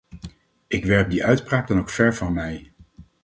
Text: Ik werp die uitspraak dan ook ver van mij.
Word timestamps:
Ik 0.67 0.85
werp 0.85 1.09
die 1.09 1.23
uitspraak 1.25 1.67
dan 1.67 1.79
ook 1.79 1.89
ver 1.89 2.15
van 2.15 2.33
mij. 2.33 2.71